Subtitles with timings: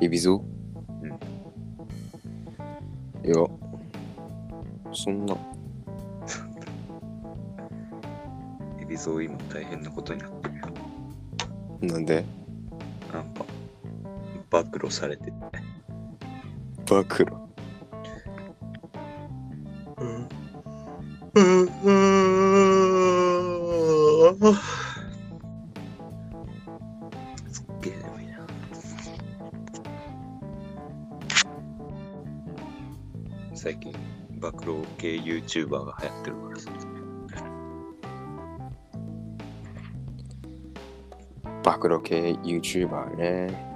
[0.00, 0.44] イビゾ
[1.02, 1.08] うん
[3.24, 3.34] いや、
[4.92, 5.34] そんな、
[8.80, 10.66] エビゾ今大変なことになってるよ。
[11.80, 12.24] なんで？
[13.12, 13.44] なんか、
[14.50, 15.32] 暴露されてて。
[16.86, 17.26] 暴露？
[35.46, 36.70] YouTuber が流行ってるからさ。
[41.62, 43.66] 暴露系 YouTuber ね。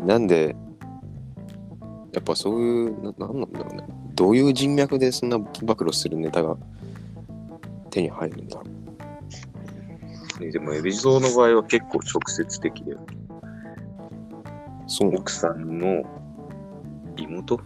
[0.00, 0.56] なんで、
[2.12, 3.84] やっぱそういう、ななんなんだろうね。
[4.14, 6.56] どういう人脈でそんな暴露するネタが
[7.90, 8.62] 手に入るんだろ
[10.38, 10.42] う。
[10.44, 12.96] ねでも、エビゾーの場合は結構直接的で、
[14.86, 16.02] そう奥さんの
[17.32, 17.60] 妹？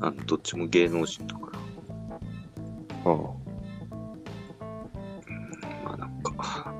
[0.00, 3.12] あどっちも芸能人だから。
[3.12, 3.16] ああ
[5.84, 6.74] まあなんか、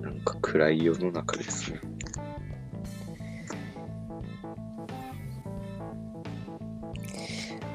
[0.00, 1.80] なんか暗い世の中ですね。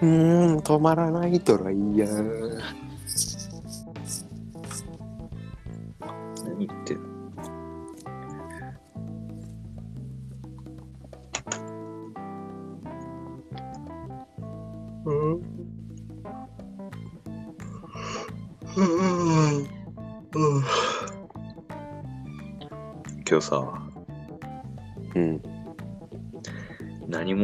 [0.02, 2.83] うーん、止まらないドライヤー。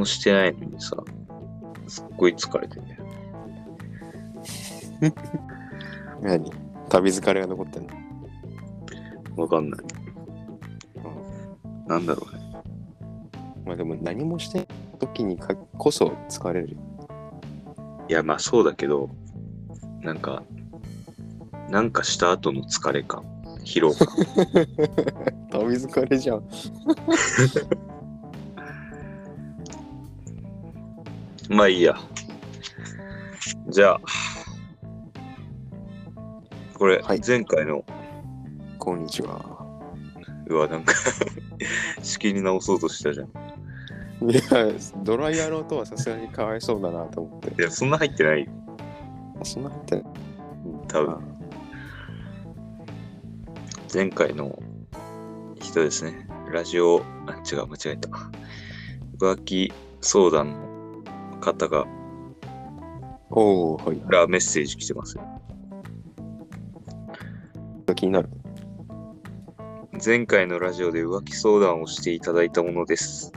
[0.09, 0.95] してないのにさ、
[1.87, 3.03] すっごい疲れてんだよ。
[6.21, 6.51] 何？
[6.89, 7.93] 旅疲れが残ってんの？
[9.43, 9.79] わかんない。
[11.87, 12.41] なんだろうね。
[13.65, 14.67] まあでも何もしてない
[14.99, 16.77] 時にかこそ疲れるよ。
[18.09, 19.09] いや、まあそうだけど、
[20.01, 20.43] なんか、
[21.69, 23.23] なんかした後の疲れ感、
[23.63, 24.07] 疲労感。
[25.51, 26.43] 旅疲れじゃん。
[31.49, 31.95] まあいいや。
[33.69, 34.01] じゃあ、
[36.75, 37.83] これ、はい前回の、
[38.77, 39.57] こんにちは。
[40.45, 40.93] うわ、なんか
[42.03, 43.27] 仕切り直そうとしたじゃん。
[44.29, 44.41] いや、
[45.03, 47.59] ドライヤーの音はさすがにかわいそうだなと思って。
[47.59, 48.47] いや、そんな入ってない。
[49.41, 50.05] あそんな入ってない。
[50.87, 51.17] 多分。
[53.91, 54.61] 前回の
[55.59, 56.27] 人ですね。
[56.51, 58.09] ラジオ、あ、違う、間違えた。
[59.17, 60.68] 浮気相談の
[61.39, 61.85] 方が、
[63.31, 64.01] おおはい。
[64.07, 65.23] らメッセージ来てますよ。
[67.99, 68.29] 気になる。
[70.03, 73.33] 前回のラジオで浮気相談をしていただいたものです。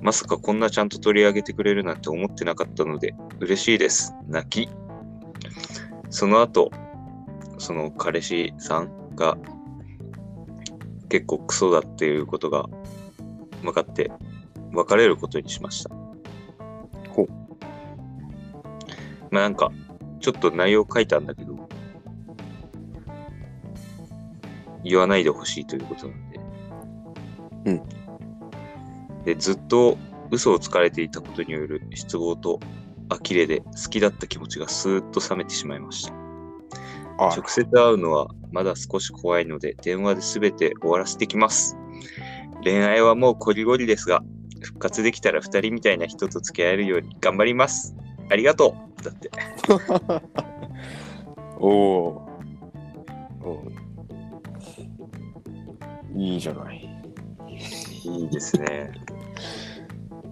[0.00, 4.14] まさかこんなちゃんと取り上げてくれるなんて思ってなかったので嬉しいです。
[4.28, 4.70] 泣き。
[6.10, 6.70] その後、
[7.58, 9.36] その彼氏さんが
[11.08, 12.66] 結構クソだっていうことが
[13.62, 14.12] 分かって
[14.72, 16.07] 別れることにしました。
[19.30, 19.70] まあなんか
[20.20, 21.68] ちょっと内容書いたんだけど
[24.84, 26.40] 言わないでほしいということなんで。
[27.66, 27.82] うん。
[29.24, 29.98] で、ずっと
[30.30, 32.60] 嘘をつかれていたことによる失望と
[33.10, 36.14] 呆れで好きだった気持ちがスーッと冷めてしまいました。
[37.20, 41.76] あ直接会うのはまだ少し怖いので電話で全て終わらせてきます。
[42.62, 44.22] 恋愛はもうこりごりですが、
[44.60, 47.94] 復活できたら二人みたいな人と付き合えるように頑張ります。
[48.30, 49.30] ありがとうだって。
[51.58, 52.28] お おー。
[56.18, 56.88] いいじゃない。
[58.04, 58.90] いいですね。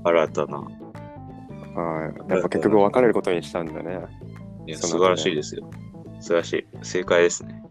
[0.05, 0.59] 新たな。
[0.59, 2.33] はい。
[2.33, 4.01] やっぱ結局別れることにしたんだね。
[4.67, 5.71] いや、素晴らしいですよ。
[6.21, 6.67] 素晴らしい。
[6.83, 7.63] 正解ですね。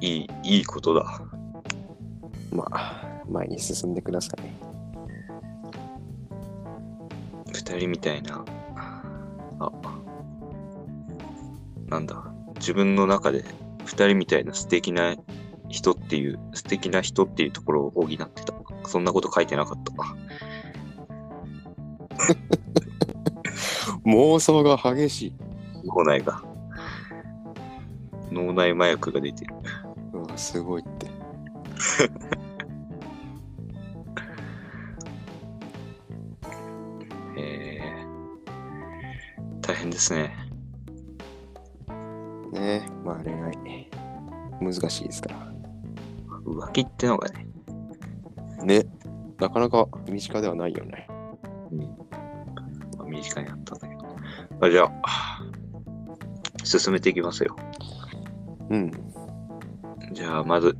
[0.00, 1.20] いい、いいことだ。
[2.52, 4.68] まあ、前に進んでください。
[7.52, 8.44] 二人みたいな。
[9.60, 9.72] あ、
[11.88, 12.24] なんだ。
[12.56, 13.44] 自分の中で
[13.84, 15.16] 二人みたいな素敵な
[15.68, 18.54] 人っていう、素敵な人っていうところを補ってた。
[18.84, 19.92] そんなこと書いてなかった。
[24.04, 25.34] 妄想が激しい。
[25.84, 26.42] 脳内が。
[28.30, 29.54] 脳内麻薬が出てる。
[30.12, 31.06] うわ、すごいって。
[39.74, 40.34] 変ですね。
[42.52, 43.90] ねまあ恋愛、
[44.60, 45.52] 難しいですから。
[46.44, 47.46] 浮気ってのがね。
[48.64, 48.86] ね、
[49.38, 51.06] なかなか身近ではないよね。
[51.70, 51.78] うん。
[52.98, 54.02] まあ、身近にあったんだけど。
[54.60, 55.42] あじゃあ、
[56.64, 57.54] 進めていきますよ。
[58.70, 58.90] うん。
[60.12, 60.76] じゃあ、まず、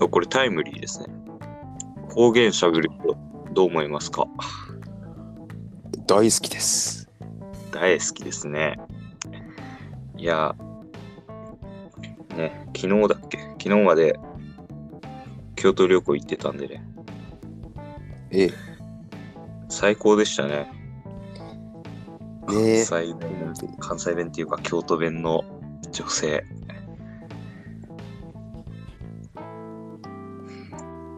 [0.00, 1.06] あこれタイムリーですね。
[2.14, 3.16] 方言しゃべる人、
[3.52, 4.26] どう思いますか？
[6.06, 7.05] 大好きです。
[7.78, 8.78] 大好きですね。
[10.16, 10.56] いや、
[12.34, 13.38] ね、昨日だっけ？
[13.38, 14.18] 昨日まで
[15.56, 16.82] 京都旅行行ってたんでね、
[18.30, 18.50] ええ。
[19.68, 20.72] 最高でしたね。
[22.46, 22.56] 関。
[22.56, 25.44] 西弁、関西弁っていうか京都弁の
[25.92, 26.46] 女性。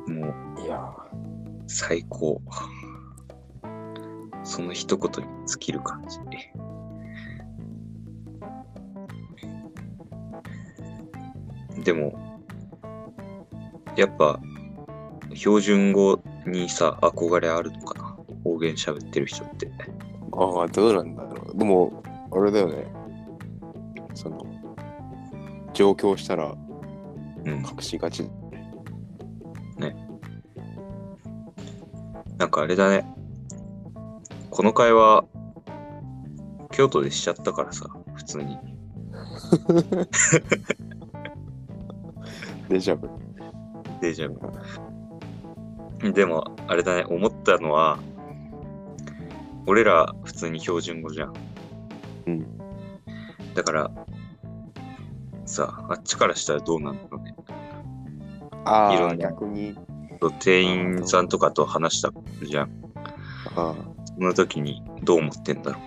[0.08, 0.92] もういや
[1.68, 2.42] 最高。
[4.58, 6.18] その一言に尽きる感じ。
[11.84, 12.40] でも、
[13.94, 14.40] やっぱ、
[15.32, 18.16] 標準語にさ、憧れあるのかな？
[18.42, 19.70] 方言喋ってる人って。
[20.32, 21.56] ああ、どうなんだろう。
[21.56, 22.02] でも、
[22.32, 22.84] あれだよね。
[24.14, 24.44] その、
[25.72, 26.52] 上京したら
[27.44, 27.58] うん。
[27.58, 28.28] 隠しがち。
[32.36, 33.17] なんかあれだね。
[34.58, 35.24] この会話、
[36.72, 38.58] 京都でしちゃったからさ、普通に。
[42.68, 43.08] デジャブ。
[44.00, 44.28] デジャ
[46.02, 46.12] ブ。
[46.12, 48.00] でも、あれだね、思ったのは、
[49.68, 51.34] 俺ら普通に標準語じゃん。
[52.26, 52.58] うん。
[53.54, 53.92] だから、
[55.46, 57.36] さあ、あっちからしたらどうなんだろうね。
[58.64, 59.78] ああ、逆に。
[60.40, 62.12] 店員さんとかと話した
[62.42, 62.70] じゃん。
[63.54, 65.80] あその時にどう思ってんだろ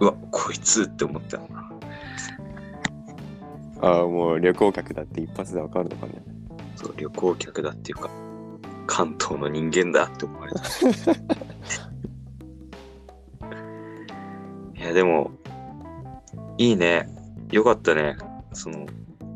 [0.00, 0.04] う。
[0.04, 1.70] うわ、こいつって思ったのな。
[3.82, 6.22] あああ、もう旅行客だって一発でわかるのかね。
[6.76, 8.10] そう、旅行客だっていうか、
[8.86, 10.60] 関東の人間だって思われた。
[14.80, 15.30] いや、でも、
[16.58, 17.08] いいね。
[17.52, 18.16] よかったね。
[18.52, 18.86] その、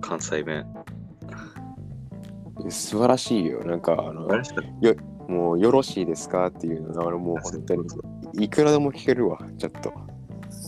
[0.01, 0.67] 関西弁。
[2.69, 3.65] 素晴らしいよ。
[3.65, 4.65] なんか、あの素晴、らしかっ
[4.97, 6.47] たもうよろしいですか？
[6.47, 7.85] っていうの、あのもう本当に、
[8.37, 9.93] いくらでも聞けるわ、ちょっと。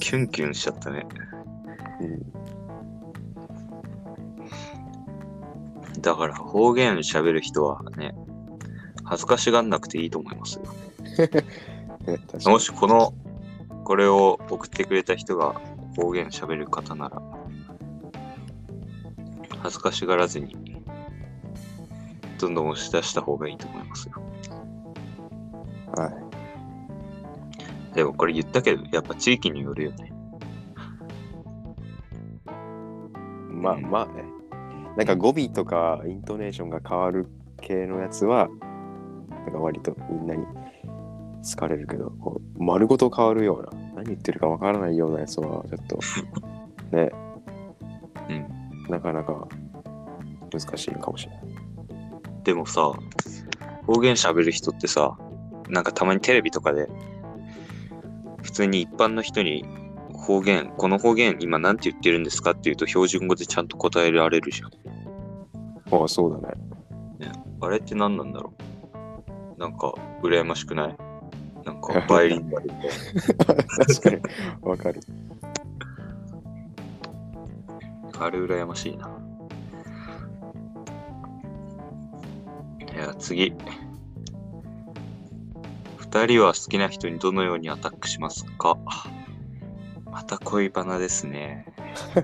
[0.01, 1.07] キュンキュンしちゃったね。
[2.01, 2.33] うん。
[6.01, 8.15] だから方言喋る人はね、
[9.05, 10.65] 恥ずかしがんなくていいと思いますよ。
[12.51, 13.15] もしこの、
[13.85, 15.61] これを送ってくれた人が
[15.97, 17.21] 方言喋る方なら、
[19.59, 20.55] 恥ずかしがらずに、
[22.39, 24.15] どんどん押し出した方がいいと思いますよ。
[25.97, 26.26] はい。
[27.97, 30.13] でもこれ言ったけど、やっぱ地域によるよね。
[33.51, 34.23] まあまあね。
[34.99, 37.27] なんか語尾とかイントネーションが変わる
[37.63, 38.49] 系のやつは、
[39.31, 40.45] なんか割とみんなに
[41.43, 45.99] 好かれるけど、こう丸ごと変わるような、何言ってるかわからないようなやつは、ちょっと、
[46.95, 47.11] ね、
[48.29, 48.91] うん。
[48.91, 49.49] なかなか
[50.53, 51.45] 難しいのかもしれない。
[52.45, 52.93] でもさ、
[53.87, 55.17] 方言喋る人ってさ、
[55.71, 57.16] なんかたまにテレビとかで、普
[58.57, 59.65] 通に一般の人に
[60.15, 64.71] 方言、この方言今なんて言ってるんですかって言うと標準語でちゃんと答えられるじゃん。
[66.01, 66.55] ああ、そうだね。
[67.61, 68.53] あれって何なんだろ
[69.57, 70.97] うなんか羨ましくない？
[71.65, 72.75] なんかバイリンガルで。
[73.99, 74.21] 確かに、
[74.63, 75.01] わかる。
[78.19, 79.11] あれ羨ましいな。
[82.95, 83.53] いや、次。
[86.11, 88.79] 二人は好きな人にどのようにアタックしますか？
[90.11, 91.67] また恋バナですね。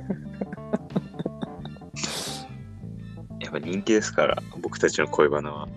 [3.40, 5.68] やっぱ人気ですから、僕たちの恋バナは。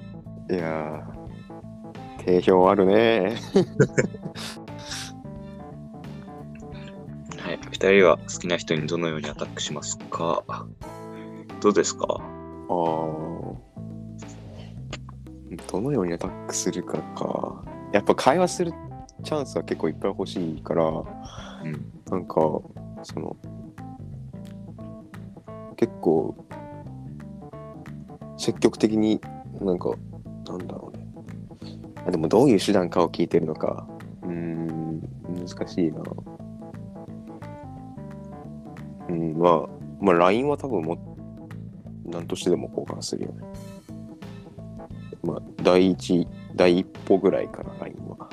[0.50, 3.38] いやー、定評あるね。
[7.44, 7.60] はい。
[7.72, 10.44] 二人は好きな人にどのようにアタックしますか？
[11.60, 12.06] どうですか？
[12.10, 12.22] ああ。
[15.72, 17.66] どのようにアタックするかか。
[17.96, 18.74] やっぱ会話する
[19.24, 20.94] チャンスは結構いっぱい欲しいから、う
[21.66, 21.94] ん。
[22.12, 22.36] なんか、
[23.04, 23.38] その、
[25.78, 26.36] 結構、
[28.36, 29.22] 積極的に
[29.62, 29.92] なんか、
[30.46, 31.08] なんだろうね。
[32.06, 33.88] あでもどういう手段かを聞いてるのか。
[34.24, 35.00] うん、
[35.30, 36.04] 難しいな。
[39.08, 39.68] うん、まあ、
[40.02, 40.98] まあ、LINE は多分も、
[42.04, 43.44] 何としてでも交換するよね。
[45.24, 48.30] まあ、第一、第一歩ぐらいかな、LINE は。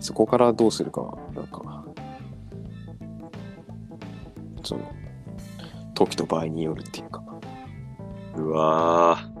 [0.00, 1.84] そこからどうするかは、なんか、
[4.62, 4.92] その、
[5.94, 7.22] 時と場合によるっていうか。
[8.36, 9.38] うわー。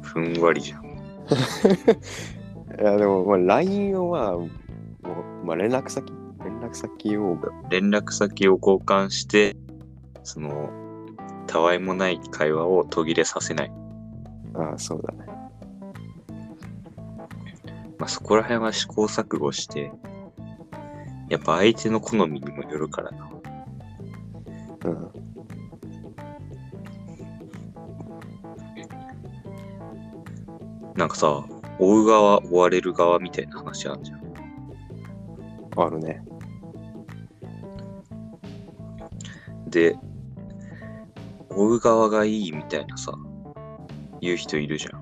[0.00, 0.84] ふんわりじゃん。
[2.80, 4.48] いや、でも、まあ、LINE は、もう、
[5.44, 6.12] まあ、連絡先？
[6.44, 7.38] 連絡先を、
[7.68, 9.56] 連絡先を交換して、
[10.22, 10.70] その、
[11.46, 13.72] たわいもない会話を途切れさせない。
[14.54, 15.31] ああ、そうだね。
[18.02, 19.92] まあ、そこら辺は試行錯誤して、
[21.28, 23.30] やっぱ相手の好みにもよるからな。
[24.86, 25.12] うん。
[30.96, 31.44] なんかさ、
[31.78, 34.22] 追う側、追われる側みたいな話あるじゃん。
[35.76, 36.24] あるね。
[39.68, 39.96] で、
[41.50, 43.12] 追う側がいいみたいなさ、
[44.20, 45.01] 言う人いるじゃん。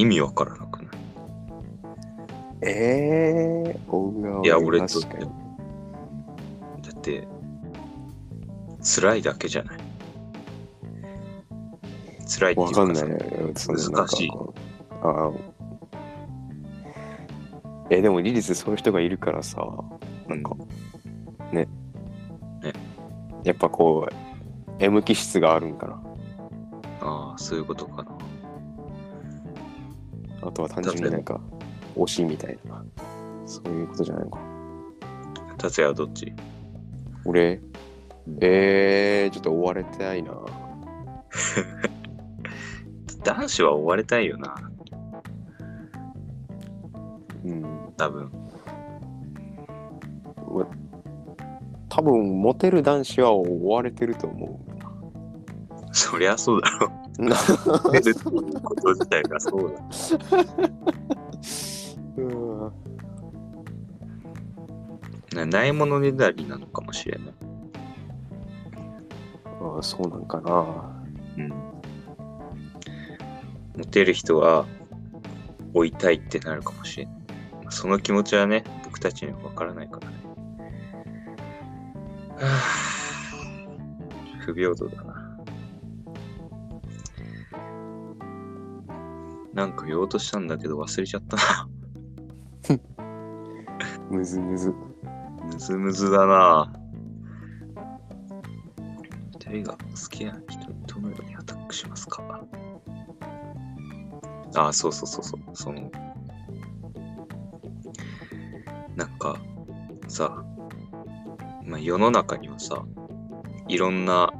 [0.00, 0.94] 意味わからなくない？
[2.62, 5.00] ええー、いや俺と。
[5.00, 5.08] だ
[6.90, 7.28] って、
[8.82, 9.78] 辛いだけじゃない。
[12.26, 14.30] 辛いっていうわかさかんない難しい
[15.02, 15.32] ああ。
[17.90, 19.66] え、でも、リリスそういう人がいるからさ、
[20.28, 20.54] なんか、
[21.52, 21.66] ね。
[22.62, 22.72] ね
[23.42, 24.14] やっぱこう、
[24.78, 26.02] M 気質があるんかな。
[27.00, 28.19] ああ、そういうことかな。
[30.50, 31.40] あとは単純になんか、
[31.96, 32.84] 推しみたいな。
[33.46, 34.40] そういうことじゃないのか。
[35.58, 36.32] 達也はどっち？
[37.24, 37.60] 俺、
[38.40, 40.32] えー、ちょっと追われたいな。
[43.22, 44.56] 男子は追われたいよな、
[47.44, 47.92] うん。
[47.96, 48.32] 多分。
[51.88, 54.58] 多分、モテる男子は追われてると思
[55.92, 56.90] そりゃそうだろ。
[58.02, 59.82] 出こと自体がそうだ。
[62.16, 62.72] うん
[65.34, 67.34] なないものねだりなのかもしれない。
[69.44, 71.04] ああそうなんかな。
[71.36, 71.48] うん。
[73.76, 74.66] モテる人は
[75.72, 77.14] 追いたいってなるかもしれない。
[77.68, 80.16] その気持ちはね、僕たちにはわからないからね。
[82.36, 85.09] はぁ不平等だな。
[89.60, 91.68] なんか言おうとしたんだけど忘れちゃったな。
[94.10, 94.74] むずむず。
[95.44, 96.72] むずむずだな。
[99.34, 102.22] 二人が好きな人にどのようにアタックしますか？
[104.56, 105.40] ああ、そうそうそうそう。
[105.52, 105.90] その、
[108.96, 109.36] なんか、
[110.08, 110.42] さ、
[111.66, 112.82] まあ、世の中にはさ、
[113.68, 114.32] いろんな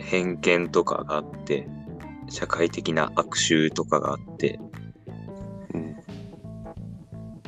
[0.00, 1.66] 偏見とかがあって、
[2.28, 4.65] 社会的な悪習とかがあって、うん。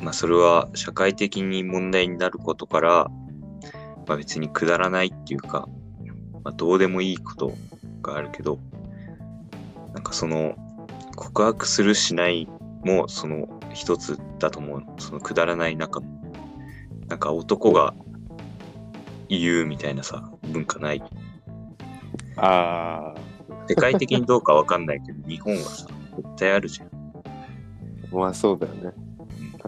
[0.09, 3.07] まあそれは社会的に問題になることから、
[4.07, 5.69] まあ別にくだらないっていうか、
[6.43, 7.53] まあどうでもいいこと
[8.01, 8.57] があるけど、
[9.93, 10.55] なんかその
[11.15, 12.47] 告白するしない
[12.83, 14.95] もその一つだと思うの。
[14.97, 16.07] そのくだらない中の。
[17.07, 17.93] なんか男が
[19.27, 21.03] 言うみたいなさ、文化ない。
[22.35, 23.13] あ
[23.67, 26.89] 世界的にどうかわかんないけど、日本はさ、絶対あるじゃん。
[28.11, 29.08] あ、まあそうだよね。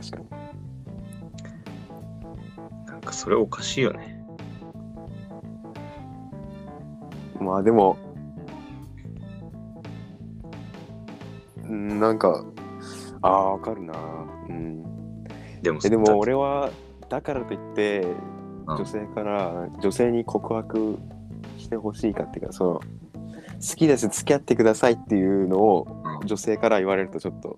[0.01, 0.41] 確かに。
[2.87, 4.25] なんかそれおかしいよね。
[7.39, 7.97] まあでも、
[11.63, 12.43] うんなんか、
[13.21, 13.93] ああ、わかるな。
[14.49, 14.83] うん。
[15.61, 16.71] でもえでも俺は、
[17.09, 18.31] だからといって、うん
[18.67, 20.97] 女性から、女性に告白
[21.57, 25.87] してほしいかっていうか、その、好きです、付き合ってくださいっていうのを
[26.21, 27.57] うん女性から言われるとちょっと、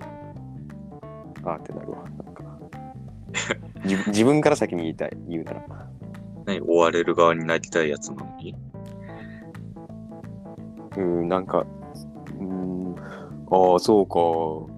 [1.43, 2.03] ああってなるわ。
[3.83, 5.65] 自分自分から先に言いたい、言うなら。
[6.45, 8.55] 何追われる側になりたいやつなのに？
[10.97, 11.65] うん、なんか、
[12.39, 12.95] うん、
[13.49, 14.15] ああ、そうか。
[14.15, 14.69] 矛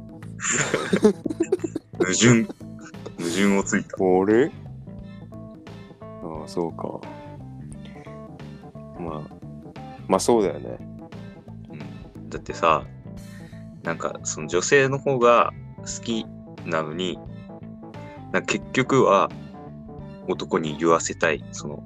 [2.14, 2.44] 盾？
[3.18, 3.98] 矛盾をついた。
[4.04, 4.50] 俺あ
[6.46, 7.00] あ、そうか。
[9.00, 9.22] まあ、
[10.08, 10.78] まあそうだよね。
[11.72, 11.76] う
[12.20, 12.86] ん、だってさ、
[13.84, 16.26] なんかその女性の方が好き
[16.66, 17.20] なのに、
[18.42, 19.30] 結局は
[20.28, 21.84] 男に言わせたい、その、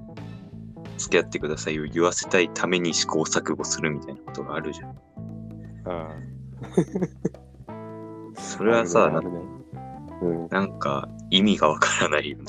[0.98, 4.89] 付き合ってくださいを言わせたいために試行錯誤するみたいなことがあるじゃん。
[5.86, 6.10] あ
[8.36, 8.63] そあ。
[8.63, 9.39] れはさ、なあるね。
[10.22, 10.48] うん。
[10.50, 12.44] なんか意味がわからないよね。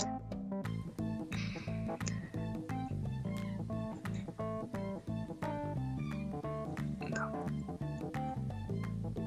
[7.11, 7.33] な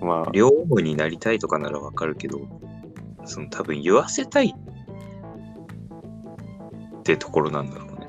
[0.01, 2.41] まあ、両思いになりたいとかならわかるけど、
[3.25, 4.53] その多分言わせたい
[6.99, 8.07] ってところなんだろうね。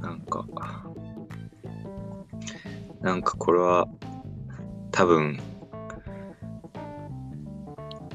[0.00, 0.44] なんか、
[3.00, 3.88] なんかこれは
[4.90, 5.38] 多分、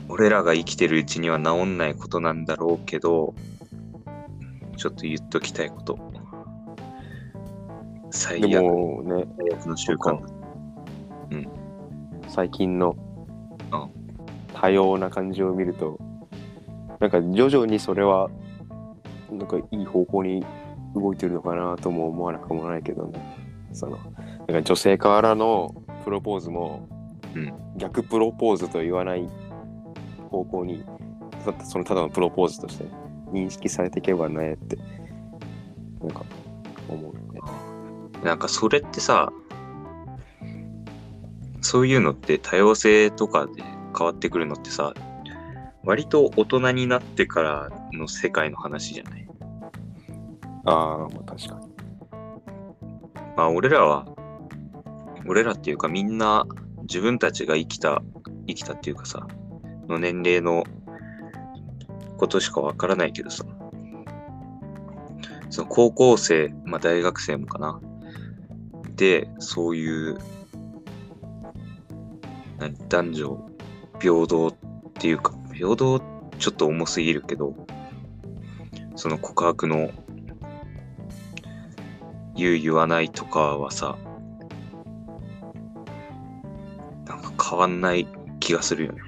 [0.09, 3.33] 俺らが生きてるうちには治んないことなんだろうけど、
[4.77, 5.99] ちょっと言っときたいこと。
[8.11, 10.37] 最で悪もね、最悪の習慣だ。
[12.29, 13.06] 最近のうん
[14.53, 15.99] 多様な感じを見ると、
[16.99, 18.29] なんか徐々にそれは、
[19.31, 20.45] なんかいい方向に
[20.95, 23.19] 動いてるのかなとも思わなくもないけどね。
[23.73, 26.87] その、なんか女性からのプロポーズも、
[27.35, 29.29] うん逆プロポーズと言わない
[30.31, 30.83] 方向に、
[31.45, 32.85] たそのただのプロポーズとして
[33.31, 34.77] 認識されていけばねって、
[36.01, 36.25] なんか
[36.89, 37.39] 思うね。
[38.23, 39.31] なんかそれってさ、
[41.67, 44.93] そういうのって多様性とかで変わってくるのってさ、
[45.83, 49.27] 割と大人になってからの世界の話じゃない？
[50.63, 51.67] ああ、まあ確かに。
[53.35, 54.05] まあ俺らは、
[55.27, 56.45] 俺らっていうかみんな
[56.83, 58.01] 自分たちが生きた、
[58.47, 59.27] 生きたっていうかさ、
[59.89, 60.63] の年齢の
[62.15, 63.43] ことしかわからないけどさ、
[65.49, 67.81] その高校生、まあ大学生もかな。
[68.95, 70.36] で、そういう、何
[72.89, 73.37] 男女
[73.99, 74.53] 平等っ
[74.93, 76.01] ていうか、平等
[76.39, 77.55] ちょっと重すぎるけど、
[78.95, 79.91] その告白の
[82.35, 83.97] 言う言わないとかはさ、
[87.05, 88.07] なんか変わんない
[88.39, 89.01] 気がするよね。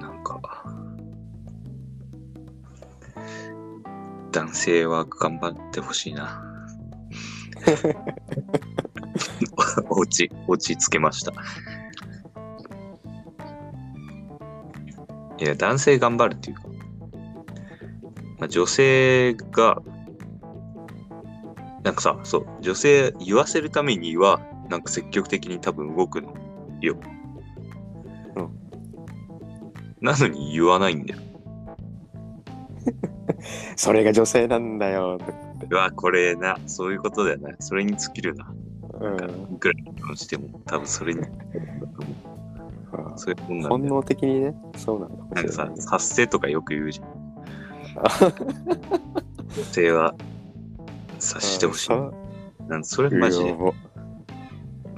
[0.00, 0.40] なんか、
[4.32, 6.55] 男性は頑張ってほしいな。
[9.90, 11.32] 落ち、落ち着けました。
[15.38, 16.62] いや、男性頑張るっていうか、
[18.38, 19.82] まあ、女性が、
[21.82, 26.34] なんかさ、そう、女性言わせるためには、なんか積極的に多分動くの
[26.80, 26.96] よ。
[28.36, 28.50] うん。
[30.00, 31.20] なのに言わないんだよ。
[33.76, 35.18] それが女性なんだよ。
[35.70, 37.50] うわ、これな、そういうことだよな。
[37.58, 38.52] それに尽きるな。
[39.00, 39.54] うん。
[39.56, 41.22] いくら結婚しても、多分それに、
[43.16, 43.86] そういうもんなん本。
[43.86, 47.26] 能的にね、そうなんだなんかさ、発声とかよく言うじゃん。
[49.56, 50.14] 女性は
[51.18, 51.92] 察してほしい。
[51.92, 52.10] あ
[52.68, 53.72] なんそれさマジで、もう、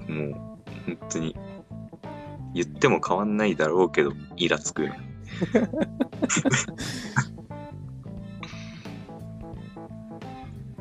[0.06, 1.36] 本当に、
[2.54, 4.94] 言っても変わんないだろうけど、イラつくよ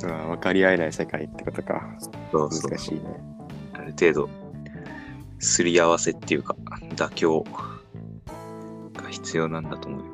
[0.08, 1.82] うわ分かり合えない世界ってことか。
[2.32, 3.02] そうそう難しいね。
[3.74, 4.30] ある程度、
[5.40, 6.56] すり合わせっていうか、
[6.96, 7.44] 妥協
[8.94, 10.14] が必要なんだと思うよ。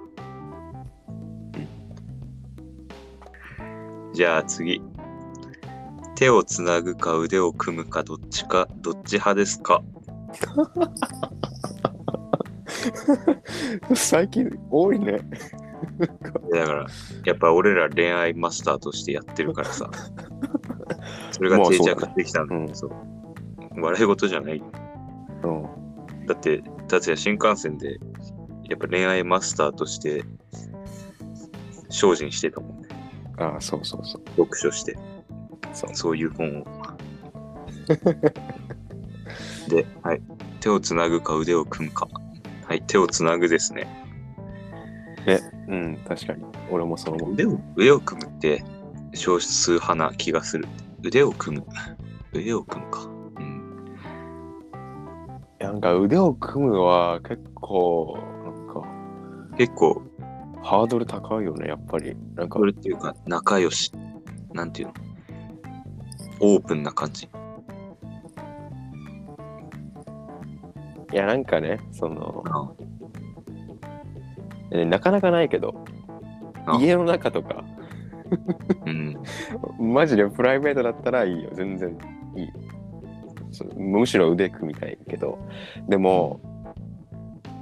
[4.14, 4.82] じゃあ次。
[6.16, 9.82] 手をつなぐか腕を組むかどっちか、どっち派ですか？
[13.96, 15.20] 最近多いね。
[16.52, 16.88] だから、
[17.26, 19.90] やっぱ俺ら恋愛マスターとしてやってるからさ、
[21.32, 22.92] それが定着してきたんだ、まあそう
[23.82, 24.66] 笑い事じゃないよ。
[25.44, 25.48] う
[26.24, 26.26] ん。
[26.28, 28.00] だって、達也新幹線で、
[28.70, 30.24] やっぱ恋愛マスターとして、
[31.90, 32.88] 精進してたもんね。
[33.38, 34.24] ああ、そうそうそう。
[34.32, 34.98] 読書して、
[35.74, 36.66] そうそういう本を。
[39.70, 40.22] で、はい。
[40.60, 42.08] 手をつなぐか腕を組むか。
[42.66, 44.03] はい、手をつなぐですね。
[45.68, 46.44] え、うん、確かに。
[46.72, 47.34] 俺もそう思う。
[47.34, 48.64] 腕を腕を組むって
[49.14, 50.68] 少数派な気がする。
[51.04, 51.66] 腕を組む。
[52.34, 53.02] 腕を組むか。
[53.04, 53.96] うん。
[55.60, 58.84] なんか腕を組むは結構、なんか、
[59.58, 60.02] 結構、
[60.62, 62.16] ハードル高いよね、やっぱり。
[62.36, 63.92] なんかこ、れっていうか、仲良し。
[64.54, 64.94] なんていうの？
[66.40, 67.30] オープンな感じ。
[71.12, 72.44] いや、なんかね、その、
[74.74, 75.86] あえなかなかないけど、
[76.66, 77.64] あ家の中とか、
[78.86, 79.18] うん。
[79.94, 81.98] マジでプライベートだったらいいよ、全然
[82.36, 82.50] いい。
[83.52, 85.38] そうむしろ腕組みたいけど、
[85.88, 86.40] でも、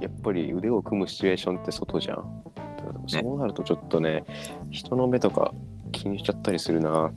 [0.00, 2.42] やっぱり腕を組むシチュエーションって外じゃん。
[3.06, 4.24] そうなるとちょっとね、
[4.70, 5.52] 人の目とか
[5.92, 7.12] 気にしちゃったりするな。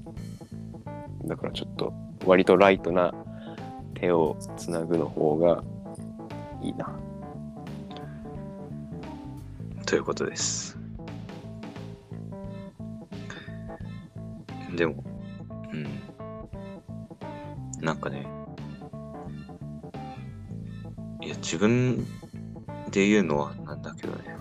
[1.25, 1.93] だからちょっと、
[2.25, 3.13] 割とライトな
[3.95, 5.63] 手をつなぐの方が
[6.62, 6.93] いいな。
[9.86, 10.78] ということです。
[14.76, 15.04] でも、
[15.71, 15.86] うん。
[17.82, 18.28] なんかね、
[21.21, 22.06] いや、自分
[22.88, 24.36] っていうのはなんだけどね。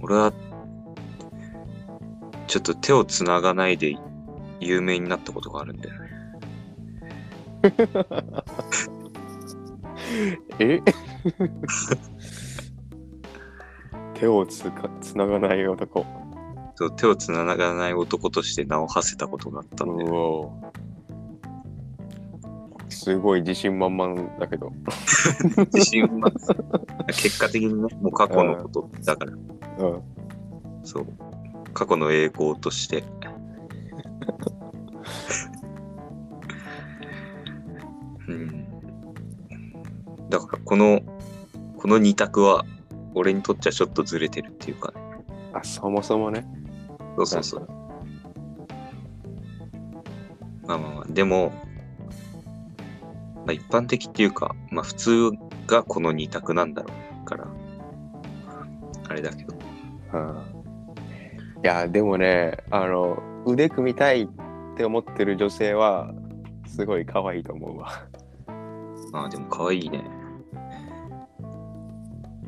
[0.00, 0.32] 俺は、
[2.46, 3.96] ちょっと手をつながないで
[4.60, 6.10] 有名になったことがあるんだよね。
[10.60, 10.80] え？
[14.18, 16.06] 手をつかつながない男。
[16.74, 20.12] そう手をつながない男として名を馳せたことがあったんだよ。
[20.14, 20.72] お
[22.88, 24.72] すごい自信満々だけど。
[25.72, 26.30] 自信は、
[27.06, 30.02] 結果的にね、もう過去のことだから、うん。
[30.82, 31.06] そう。
[31.72, 33.04] 過去の栄光として。
[38.28, 38.66] うん。
[40.30, 41.00] だから、この、
[41.78, 42.64] この二択は、
[43.16, 45.00] 俺にとってはちょっとずれてるっていうかね。
[45.54, 46.46] あ、そもそもね。
[47.16, 47.68] そうそうそう。
[50.66, 51.50] まあまあまあ、でも、
[53.36, 55.30] まあ一般的っていうか、まあ普通
[55.66, 56.90] がこの二択なんだろ
[57.22, 57.48] うから、
[59.08, 59.54] あれだけど。
[60.12, 60.44] うん。
[61.64, 64.28] いや、でもね、あの、腕組みたいっ
[64.76, 66.12] て思ってる女性は、
[66.66, 67.88] すごい可愛いと思うわ。
[69.10, 70.04] まあでも可愛いね。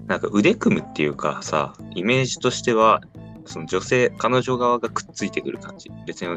[0.09, 3.03] なんか腕組むっていうかさ、イメージとしては、
[3.45, 5.91] その女性、彼女側がくっついてくる感じ。
[6.07, 6.37] 別に、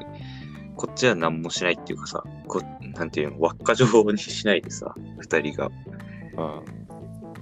[0.75, 2.61] こっちは何もしないっていうかさ、こ
[2.95, 5.67] なんていうの、輪っか状にしないでさ、二人が。
[6.37, 6.81] うん。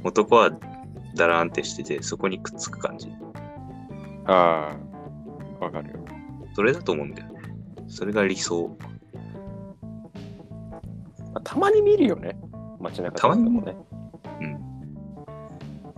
[0.03, 0.51] 男は
[1.15, 3.09] ダラーンってしてて、そこにくっつく感じ。
[4.25, 4.77] あ
[5.59, 6.05] あ、わかるよ。
[6.53, 7.39] それだと思うんだよね。
[7.87, 8.77] それが理想。
[11.33, 12.37] まあたまに見るよね。
[12.79, 13.75] 街中とかでもね。
[14.41, 14.58] うん。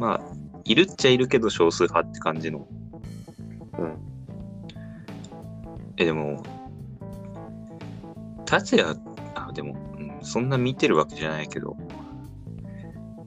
[0.02, 0.22] まあ、
[0.64, 2.68] いるっちゃいるけど少数派って感じの。
[3.78, 3.98] うん。
[5.96, 6.42] え、でも、
[8.48, 9.00] 達也、
[9.36, 11.78] あ、でも、うん、そんな見てるわけじゃないけど、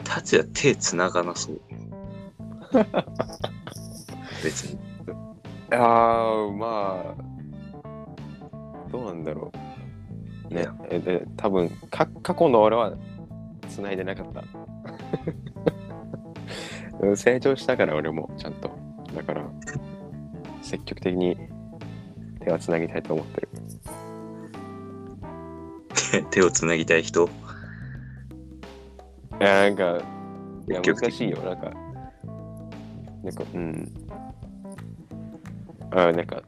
[0.03, 1.61] 達也手繋がなそう。
[4.43, 4.77] 別に。
[5.71, 9.53] ああ、まあ、どうなんだろ
[10.51, 10.53] う。
[10.53, 12.95] ねえで多分か過去の俺は
[13.69, 14.43] 繋いでなかった。
[17.01, 18.71] うん成長したから俺もちゃんと。
[19.15, 19.45] だから、
[20.63, 21.37] 積極的に
[22.41, 23.49] 手は繋ぎたいと思ってる。
[26.31, 27.29] 手を繋ぎたい人？
[29.41, 29.99] いや、なんか、
[30.69, 31.39] いや、難しいよ。
[31.43, 31.71] なんか、
[33.23, 33.93] なんか、うん。
[35.91, 36.43] あなんか、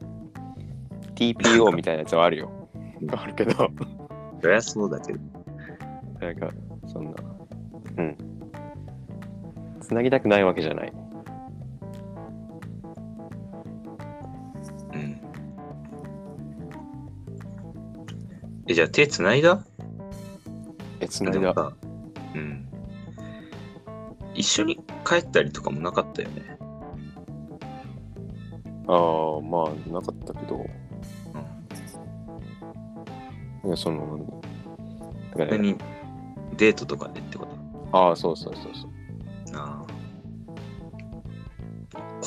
[1.15, 2.51] TPO みたいなやつはあるよ。
[3.11, 3.51] あるけど、
[4.41, 5.19] そりゃそうだけど。
[6.19, 6.49] なんか、
[6.87, 7.11] そんな、
[7.97, 8.17] うん。
[9.87, 10.91] つなぎたくないわけじゃない。
[14.93, 15.21] うん。
[18.67, 19.63] え、じゃあ手繋いだ？
[20.99, 21.73] え、つないだ。
[22.35, 22.67] うん。
[24.35, 26.57] 一緒に帰ったりとかもなかったよね。
[28.89, 30.65] ああ、まあ、なかったけど、
[33.65, 34.41] いや、その、
[35.31, 35.77] だからね、普通に
[36.57, 37.97] デートとかでってこと？
[37.97, 38.91] ああ、そうそうそうそう。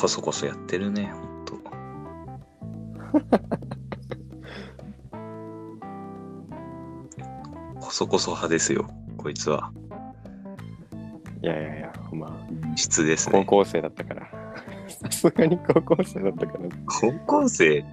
[0.00, 1.60] こそこそやってるね、ほんと。
[7.78, 9.70] こそこそ派ですよ、こいつは。
[11.42, 12.30] いやいやいや、まあ、
[12.76, 13.40] 質ですね。
[13.40, 14.26] 高校生だったから。
[14.88, 16.60] さすがに高校生だったから。
[16.86, 17.84] 高校生、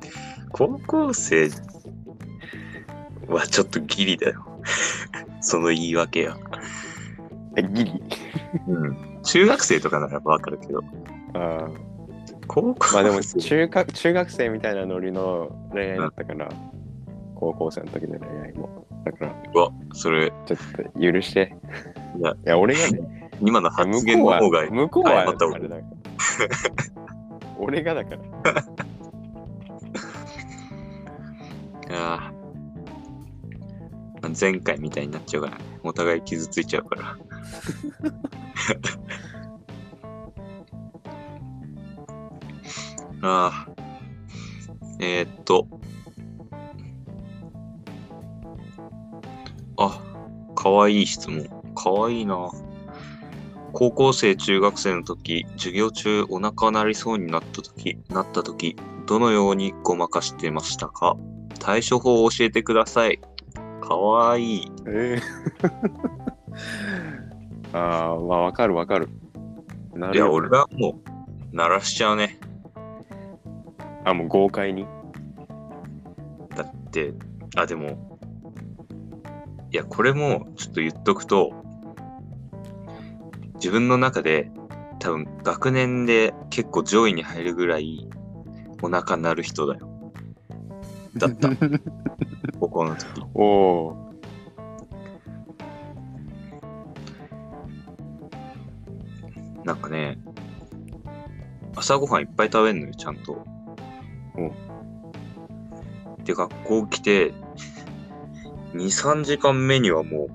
[0.54, 1.50] 高校生
[3.28, 4.46] はちょっとギリだよ。
[5.42, 6.38] その言い訳や。
[7.58, 8.02] え、ギリ？
[8.66, 9.20] うん。
[9.24, 10.82] 中学生とかならわかるけど、
[11.34, 11.70] ああ。
[12.48, 12.94] 高校生？
[12.94, 16.50] まあでも中学、中学生みたいなノリの恋愛だったから、
[17.36, 18.86] 高校生の時の恋愛も。
[19.06, 20.58] だから、うわ、それ、ちょっ
[20.94, 21.56] と許して。
[22.18, 25.82] いやいや、俺がね、 今の発言の方が、向こうは、向こうはあれだから。
[27.60, 28.22] 俺がだから。
[32.00, 32.32] あ
[34.22, 35.64] あ前回みたいになっちゃうからね。
[35.84, 37.18] お互い傷ついちゃうから。
[43.22, 43.72] ああ。
[45.00, 45.68] えー、っと。
[49.78, 50.02] あ、
[50.56, 51.48] かわいい質問。
[51.76, 52.50] かわいいな。
[53.74, 58.76] 高校生、中学生の時、授業中お腹鳴りそうになった時、なった時、
[59.06, 61.16] どのようにごまかしてましたか？
[61.60, 63.20] 対処法を教えてください。
[63.82, 64.72] かわいい。
[64.88, 65.22] ええ
[67.78, 69.10] ああ、まあわかるわかる。
[69.94, 71.00] ないるや、よ俺はも
[71.52, 72.40] う、鳴らしちゃうね。
[74.08, 74.86] あ、もう豪快に？
[76.56, 77.14] だって、
[77.58, 78.18] あ、でも、
[79.70, 81.52] いや、これもちょっと言っとくと、
[83.56, 84.50] 自分の中で、
[85.00, 88.08] 多分学年で結構上位に入るぐらい
[88.82, 89.90] お腹鳴る人だよ。
[91.18, 91.50] だった、
[92.62, 93.22] 高校の時。
[93.34, 94.08] おお
[99.66, 100.18] なんかね、
[101.76, 103.57] 朝ごはんいっぱい食べんのよ、ちゃんと。
[104.38, 104.68] うん
[106.24, 107.34] で、学校来て、
[108.74, 110.30] 2、3時間目にはもう、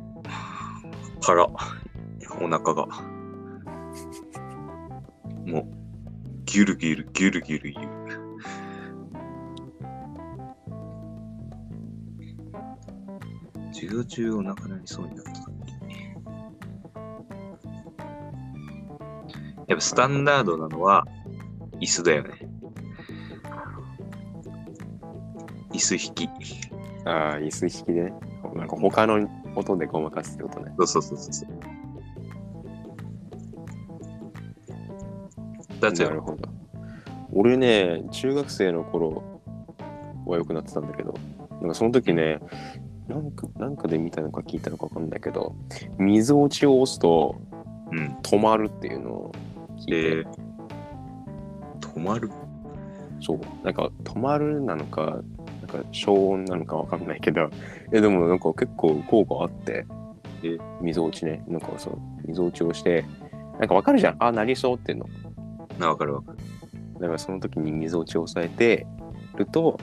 [1.20, 1.58] 空、お
[2.48, 2.86] 腹が。
[5.46, 5.64] もう、
[6.46, 8.02] ギュルギュル、ギュルギュル言う。
[13.72, 15.42] 授業中お腹なりそうになった時
[19.68, 21.04] やっぱスタンダードなのは
[21.80, 22.51] 椅子だよね。
[25.82, 26.28] 椅子引き。
[27.04, 28.14] ああ、椅子引きでね。
[28.54, 30.72] なんか他の音でごまかすってことね。
[30.78, 31.48] そうそうそうそう。
[35.80, 36.48] だってなるほど。
[37.32, 39.40] 俺ね、中学生の頃
[40.24, 41.14] は良くなってたんだけど、
[41.60, 42.38] なんかその時ね、
[43.08, 45.56] なんかなんかで見たのか聞いたのか分かんないけど、
[45.98, 47.40] 水落ちを押すと
[47.90, 48.16] うん。
[48.22, 49.32] 止まるっていうのを
[49.78, 50.26] 聞いて、えー、
[51.80, 52.30] 止まる？
[53.20, 55.20] そう、なんか止まるなのか、
[55.62, 57.48] なんか消音なのか分かんないけど、
[57.92, 59.86] え、でもなんか結構効果あって、
[60.42, 60.58] え。
[60.80, 63.04] 水落ちね、なんかそう、水落ちをして、
[63.58, 65.06] なんか分かるじゃん、あ、なりそうっていうの。
[65.78, 66.38] な、わかるわかる。
[67.00, 68.86] だからその時に水落ちを抑えて
[69.36, 69.78] ると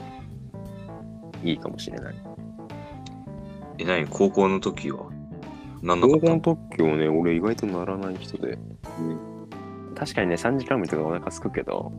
[1.42, 2.14] いいかもしれない。
[3.78, 4.06] え、何？
[4.06, 5.10] 高校の時は？
[5.82, 8.58] なんなか高った校の時はね、俺意外とならない人で。
[9.94, 11.92] 確かにね、3時間目とかお腹すくけど、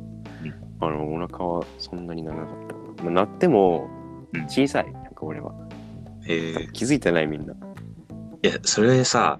[0.43, 0.53] うん。
[0.79, 2.70] あの、お腹はそんなにならなかった。
[3.01, 3.89] まあ、なっても
[4.33, 5.53] うん小さい、なんか俺は。
[6.27, 7.53] えー、気づいてないみんな。
[8.43, 9.39] いや、それさ、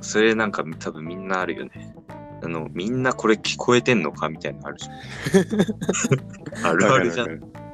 [0.00, 1.94] それなんか多分みんなあるよね。
[2.42, 4.94] あの、みんなこれ聞こえてんのかみたいなのあるじゃん。
[6.66, 7.28] あるあるじゃん。
[7.28, 7.66] いわかる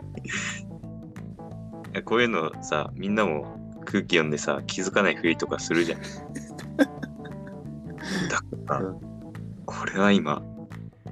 [1.93, 6.01] やこういうのさ、みんなも空気読んでさ、気づかないふりとかするじゃん。
[6.79, 9.01] だからうん、
[9.67, 10.43] これは今、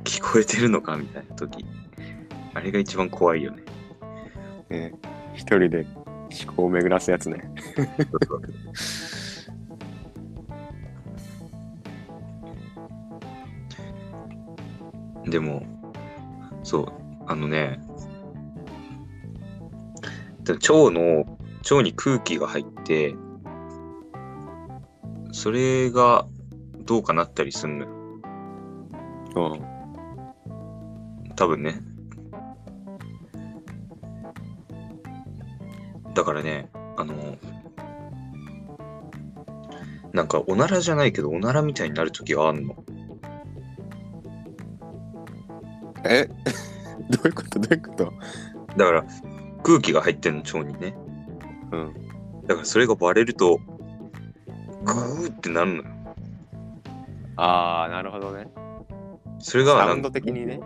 [0.04, 1.64] 聞こえてるのかみたいな時。
[2.54, 3.62] あれが一番怖いよね。
[4.68, 4.92] ね
[5.34, 5.86] 一人で
[6.44, 7.50] 思考を巡らすやつね。
[15.26, 15.62] でも、
[16.62, 16.92] そう、
[17.26, 17.80] あのね、
[20.48, 21.38] 腸の、
[21.70, 23.14] 腸に空気が入って、
[25.32, 26.26] それが
[26.84, 27.92] どうかなったりすんのよ。
[29.36, 31.34] うん。
[31.36, 31.80] 多分ね。
[36.14, 37.36] だからね、あの、
[40.12, 42.84] なんかおならじゃないけど、おならみたいになる時があんの。
[46.04, 46.28] え？
[47.10, 47.58] どういうこと？
[47.60, 48.12] どういうこと？
[48.76, 49.04] だから、
[49.62, 50.96] 空気が入ってんの、腸にね。
[51.72, 51.94] うん。
[52.46, 53.58] だからそれがバレると、
[54.84, 55.84] グーってなるのよ。
[57.36, 58.48] ああ、なるほどね。
[59.38, 60.60] それがサウンなんか、ド的にね。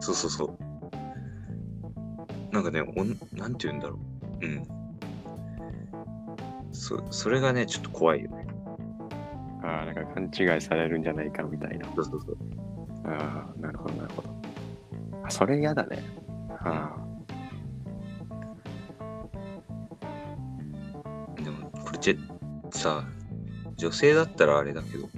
[0.00, 0.56] そうそうそう。
[2.54, 3.98] なんかね、おんなんて言うんだろう。
[4.42, 4.62] うん。
[6.72, 8.46] そそれがね、ちょっと怖いよね。
[9.62, 11.86] ああ、なんか勘違いされるんじゃないかみたいな。
[11.94, 12.36] そうそうそう。
[13.04, 14.28] ああ、なるほど、なるほど。
[15.24, 16.02] あ、それ嫌だね。
[16.64, 16.96] あ
[21.36, 22.18] でも、これじ
[22.70, 23.04] さ、
[23.76, 25.08] 女性だったらあれだけど、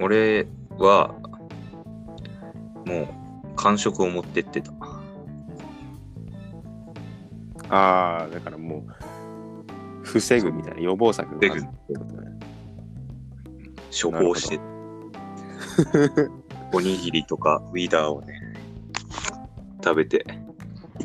[0.00, 0.46] 俺
[0.78, 1.14] は、
[2.84, 4.75] もう、感触を持ってってた。
[7.70, 7.76] あ。
[7.76, 8.94] ああ、だからもう、
[10.02, 12.36] 防ぐみたいな予防策があるってことね。
[13.90, 14.60] 処方して、
[16.72, 18.54] おにぎりとかウィダーをね、
[19.82, 20.24] 食べて、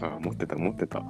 [0.02, 1.04] ああ、持ってた、持ってた。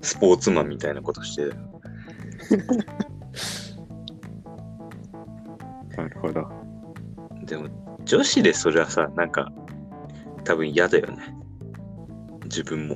[0.00, 1.44] スポーツマンみたいなことして、
[5.96, 6.48] なるほど。
[7.44, 7.68] でも、
[8.04, 9.52] 女子でそれはさ、なんか、
[10.48, 11.18] 多分嫌だよね。
[12.44, 12.94] 自分も。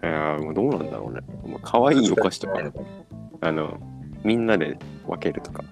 [0.00, 1.20] いやーもうどうなんだろうね。
[1.44, 2.54] もう可愛いお菓子とか、
[3.40, 3.80] あの、
[4.22, 4.78] みんなで
[5.08, 5.64] 分けるとか。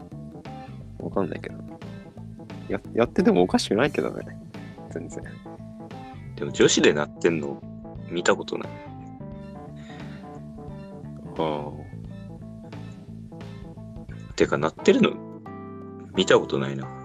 [0.98, 1.58] わかんないけど。
[2.68, 4.36] ややっててもおかしくないけどね。
[4.90, 5.22] 全然。
[6.34, 7.62] でも女子でなってんの
[8.10, 8.68] 見たことない。
[11.38, 11.70] あ
[14.34, 15.12] てか、なってるの
[16.16, 16.97] 見たことないな。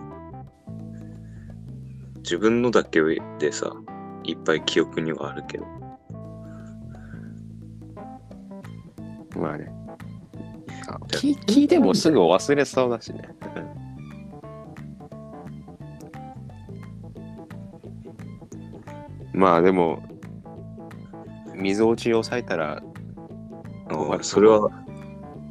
[2.24, 3.02] 自分のだけ
[3.38, 3.74] でさ、
[4.24, 5.66] いっぱい記憶にはあるけど。
[9.40, 9.70] まあね。
[10.88, 13.30] あ聞聞いてもすぐ忘れそうだしね。
[19.34, 20.02] まあでも、
[21.56, 22.82] 水落ちを抑えたら、
[23.90, 24.70] あそれは、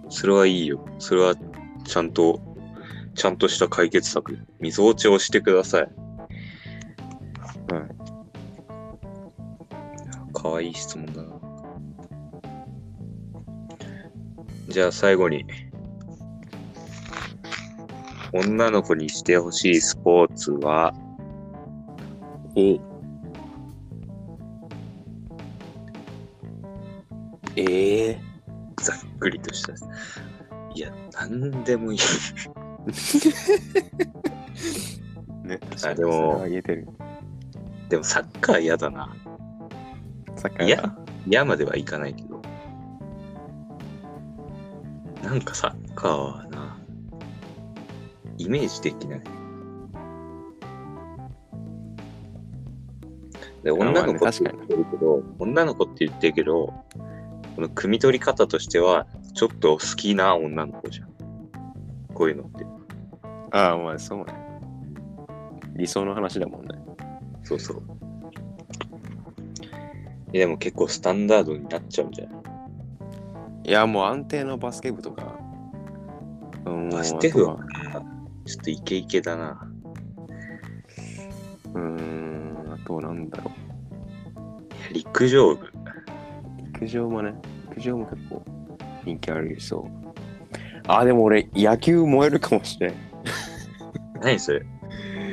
[0.08, 0.84] それはいいよ。
[0.98, 1.34] それは
[1.84, 2.40] ちゃんと、
[3.14, 4.38] ちゃんとした解決策。
[4.60, 6.01] 水落ちをしてください。
[10.62, 11.40] いい質問だな。
[14.68, 15.44] じゃあ最後に。
[18.34, 20.94] 女の子にしてほしいスポーツは、
[22.56, 22.80] お
[27.56, 28.20] ええ
[28.80, 29.74] ざっくりとした。
[30.74, 31.98] いや、なんでもいい。
[35.44, 36.46] ね、あでも。
[37.90, 39.14] でもサッカー嫌だな。
[40.36, 40.64] サッカ
[41.44, 42.42] まではいかないけど。
[45.22, 46.78] なんかサッカーはな、
[48.38, 49.20] イメージできない。
[53.62, 56.66] で、まあ女の子って言ってるけど、女の子って言ってるけど、
[57.54, 61.08] この汲み取り方としては、ちょっと好きな女の子じゃん。
[62.14, 62.66] こういうのって。
[63.52, 64.24] ああ、まあそうね。
[65.76, 66.74] 理想の話だもんね。
[67.44, 67.82] そうそう。
[70.32, 72.38] いやでも結構スタンダードになっちゃうんじゃな
[73.64, 73.68] い？
[73.68, 75.38] いや、もう安定のバスケ部とか。
[76.64, 77.58] うんバスケ部は
[78.44, 79.68] ちょっとイケイケだな。
[81.74, 83.50] うーん、あとなんだろ
[84.92, 85.66] 陸上部。
[85.66, 85.70] う。
[86.74, 87.34] 陸上もね、
[87.70, 88.44] 陸上も結構
[89.04, 89.84] 人気あるそう。
[90.86, 92.94] あ、でも俺、野球燃えるかもしれん。
[94.20, 94.64] 何それ？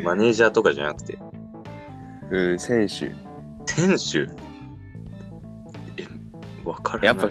[0.03, 1.17] マネージャーとかじゃなくて、
[2.31, 3.12] うん、選手。
[3.65, 4.21] 選手？
[4.21, 4.27] え、
[6.69, 7.05] わから。
[7.05, 7.29] やっぱ、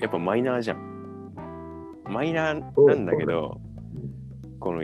[0.00, 1.34] やっぱマイナーじゃん。
[2.08, 3.60] マイナーなんだけど、
[4.58, 4.82] この、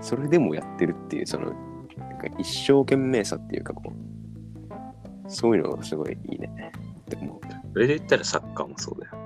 [0.00, 1.52] それでもやってるっていう、その、
[1.98, 6.72] なんか一生懸命さっていうか、こう、そういうのがすごいいいね。
[7.08, 7.40] でも、
[7.72, 9.16] それで言ったらサッカーもそうだよ。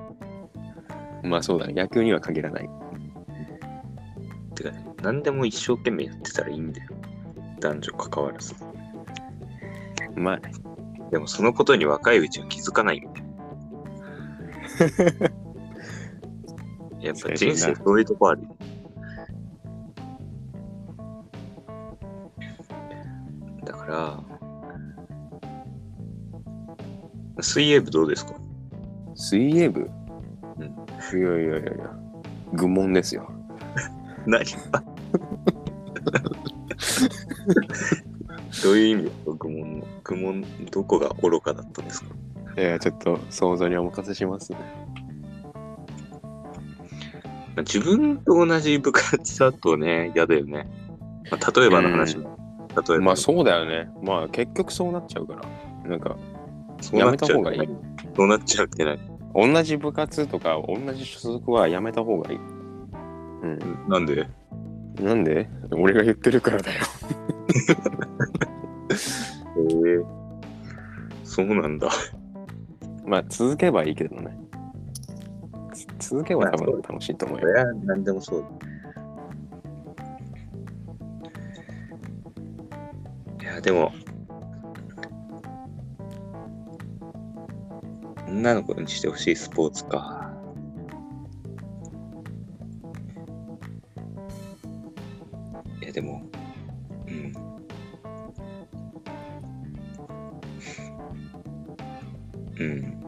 [1.23, 2.71] まあそうだね、野球には限らない。
[4.55, 6.91] てかね、何でも一生懸命やってたらいいんだよ。
[7.61, 8.55] 男女関わらず。
[10.17, 10.53] まあね、
[11.11, 13.10] でもそのことに若いうちは気づかないよ。
[17.01, 18.57] やっぱ人生そういうとこあるよ。
[23.65, 24.23] だから、
[27.43, 28.35] 水泳部どうですか？
[29.15, 29.91] 水泳部？
[30.59, 30.65] うん。
[30.65, 30.69] い
[31.13, 31.91] やいやいやいや、
[32.55, 33.31] 愚問ですよ。
[34.27, 34.45] 何
[38.63, 39.05] どういう意味？
[39.05, 39.87] ですか愚問の。
[40.05, 42.11] 愚問、どこが愚かだったんですか？
[42.61, 44.59] いや、ちょっと想像にお任せしますね。
[47.57, 50.69] 自分と同じ部活だとね、嫌だよね。
[51.31, 52.39] まあ、例えばの話も。
[52.87, 53.05] 例えば。
[53.07, 53.89] まあそうだよね。
[54.03, 55.89] まあ結局そうなっちゃうから。
[55.89, 56.17] なんか、
[56.83, 57.69] そうなっちゃうやめた方がいい。
[58.15, 58.99] そうなっちゃうって何
[59.55, 62.39] 同じ部活とか同じ所属はやめた方がいい。
[62.39, 62.41] う
[63.47, 63.59] ん。
[63.89, 64.29] なんで？
[65.01, 65.49] なんで？
[65.73, 66.81] 俺が言ってるからだよ。
[69.57, 70.01] へえ
[71.25, 71.89] そうなんだ。
[73.11, 74.39] まあ続けばいいけどね。
[75.99, 77.49] つ続けば多分楽しいと思うよ。
[77.49, 78.45] それは何でもそう。
[83.43, 83.93] いや、でも、
[88.29, 90.33] 女の子にしてほしいスポーツか。
[95.83, 96.23] いや、でも、
[97.09, 97.33] うん。
[102.57, 103.00] うん。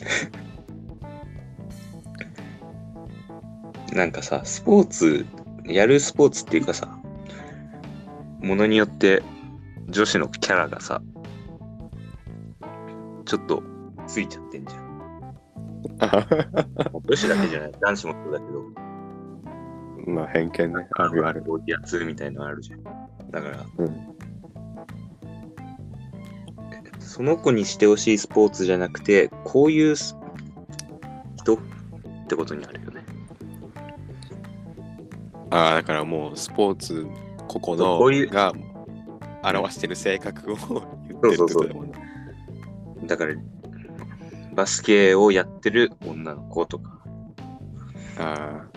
[3.92, 5.26] なんかさ、スポーツ、
[5.64, 7.00] やるスポーツっていうかさ、
[8.40, 9.22] ものによって
[9.88, 11.00] 女子のキャラがさ、
[13.24, 13.62] ちょっと
[14.06, 14.90] ついちゃってんじゃん。
[17.04, 18.64] 女子だけじゃない、男子もそうだけど、
[20.06, 20.88] まあ偏見ね。
[20.92, 21.44] あるある。
[21.66, 22.82] やつみたいのあるじゃん。
[23.30, 24.16] だから、うん。
[26.98, 30.16] その子にしてほしいスポーツじゃなくて、こういうす
[31.38, 31.58] 人っ
[32.28, 33.04] てことになるよね。
[35.50, 37.04] ああ、だからもうスポーツ、
[37.48, 38.52] ここのそうこういうが
[39.42, 40.56] 表してる性格を
[41.10, 41.92] 言ってるってことだもんね。
[43.08, 43.34] だから、
[44.54, 47.00] バスケをやってる女の子とか、
[48.20, 48.68] あ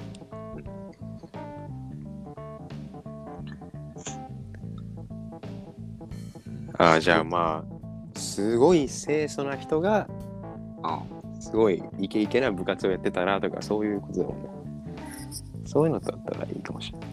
[6.80, 6.84] あ。
[6.84, 10.08] ああ、じゃあまあ、すごい清楚な人が
[11.54, 14.50] あごいイケイケな部活をやってたらとかそういうことだもんね。
[15.66, 17.10] そういうのだったらいいかもしれない。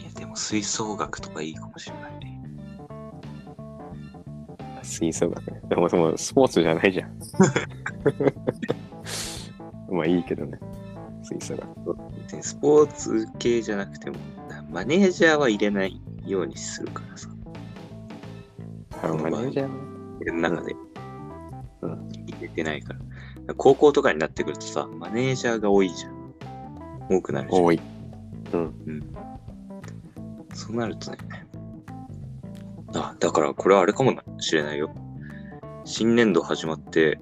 [0.00, 2.42] いや、でも吹奏楽とかいいかもしれないね。
[4.82, 5.60] 吹奏楽ね。
[5.68, 7.18] でもそのスポーツじゃないじゃん。
[9.94, 10.58] まあいいけどね。
[11.22, 11.68] 吹奏楽。
[12.40, 14.16] スポーツ系じゃなくても、
[14.70, 17.28] マネージャーは入れないようにするからさ。
[19.02, 19.83] あマネージャー
[20.24, 20.74] ね俺の中で。
[21.82, 22.94] うん入れてないか
[23.46, 23.54] ら。
[23.56, 26.34] 高校とかになってくるとさ、マネージャーが多いじゃん。
[27.10, 27.64] 多くなるじゃん。
[27.64, 27.80] 多い。
[28.52, 29.14] うん。
[30.54, 31.18] そうなるとね。
[32.94, 34.94] あ、だからこれはあれかもしれないよ。
[35.84, 37.18] 新年度始まって、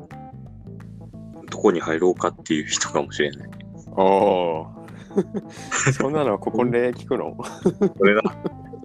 [1.50, 3.50] どこに入ろうかっていう人かもしれない。
[3.96, 4.66] おお。
[5.92, 7.34] そんなのここで聞くの？
[7.98, 8.22] これだ。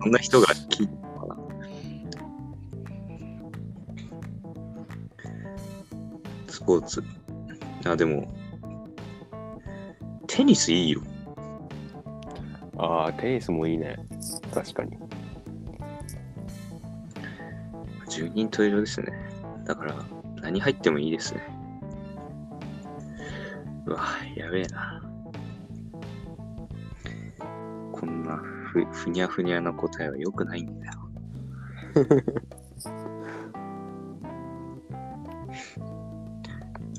[0.01, 1.06] そんな人が聞いた
[6.67, 7.01] ポーツ。
[7.85, 8.27] あ、でも、
[10.27, 11.01] テニスいいよ。
[12.77, 13.95] ああ、テニスもいいね。
[14.53, 14.97] 確かに。
[18.09, 19.07] 十人十色ですね。
[19.63, 19.95] だから、
[20.41, 21.41] 何入ってもいいですね。
[23.85, 24.01] うわ、
[24.35, 25.01] やべえな。
[27.93, 30.93] こんなふふにゃふにゃな答えは良くないんだよ。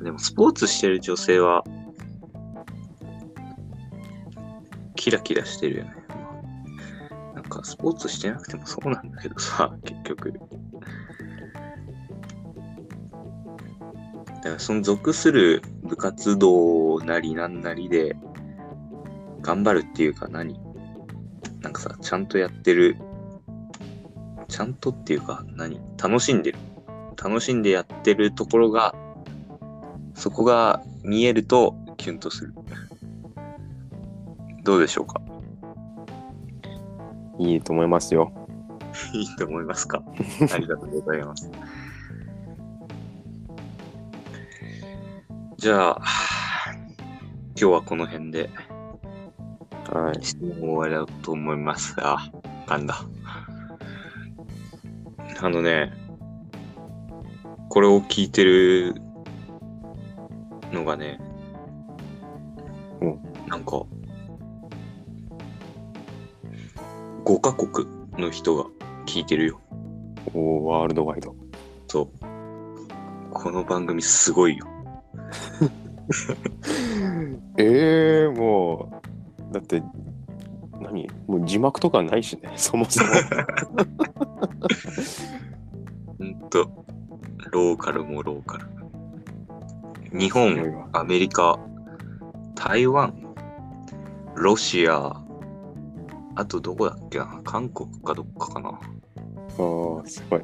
[0.03, 1.65] でも、スポーツしてる女性は、
[4.95, 5.95] キラキラしてるよね。
[7.35, 10.33] なんか、スポーツしてなくてもそうなんだけどさ、結局。
[14.29, 18.17] だからその属する部活動なりなんなりで
[19.41, 20.61] 頑張るっていうか何？
[21.61, 22.97] なんかさ、ちゃんとやってる、
[24.47, 25.81] ちゃんとっていうか何？
[26.01, 26.59] 楽しんでる。
[27.21, 28.95] 楽しんでやってるところが、
[30.19, 32.53] そこが見えるとキュンとする。
[34.65, 35.21] どうでしょうか？
[37.39, 38.33] いいと思いますよ。
[39.15, 40.03] いいと思いますか？
[40.53, 41.49] ありがとうございます。
[45.57, 46.03] じゃあ、
[47.57, 48.51] 今日はこの辺で
[49.93, 50.25] はい。
[50.25, 51.95] 質問を終わりだと思います。
[51.99, 52.31] あ、
[52.69, 53.03] なんだ。
[55.41, 55.93] あのね、
[57.69, 59.01] これを聞いてる
[60.73, 61.19] のがね、
[63.01, 63.83] うんなんか、
[67.25, 67.87] 5カ国
[68.19, 68.65] の人が
[69.07, 69.61] 聞いてるよ。
[70.35, 71.35] おーワールドワイド。
[71.87, 72.09] そう。
[73.33, 74.67] この番組すごいよ。
[77.59, 79.03] ええも
[79.51, 79.83] う、だって、
[80.81, 81.09] 何？
[81.27, 83.11] もう字幕とかないしね、 そもそも。
[86.19, 86.85] ほんと、
[87.51, 88.78] ローカルもローカル。
[90.13, 91.59] 日本、わアメリカ、
[92.55, 93.15] 台湾、
[94.35, 95.21] ロシア、
[96.35, 97.41] あとどこだっけな？
[97.45, 98.81] 韓国かどっかかな？
[99.59, 100.43] おーすごい。